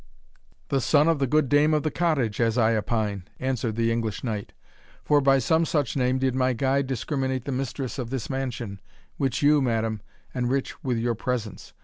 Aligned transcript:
"The 0.69 0.81
son 0.81 1.07
of 1.07 1.19
the 1.19 1.27
good 1.27 1.47
dame 1.47 1.75
of 1.75 1.83
the 1.83 1.91
cottage, 1.91 2.41
as 2.41 2.57
I 2.57 2.73
opine," 2.75 3.25
answered 3.39 3.75
the 3.75 3.91
English 3.91 4.23
knight; 4.23 4.51
"for 5.03 5.21
by 5.21 5.37
some 5.37 5.63
such 5.63 5.95
name 5.95 6.17
did 6.17 6.33
my 6.33 6.53
guide 6.53 6.87
discriminate 6.87 7.45
the 7.45 7.51
mistress 7.51 7.99
of 7.99 8.09
this 8.09 8.27
mansion, 8.27 8.81
which 9.17 9.43
you, 9.43 9.61
madam, 9.61 10.01
enrich 10.33 10.83
with 10.83 10.97
your 10.97 11.13
presence. 11.13 11.73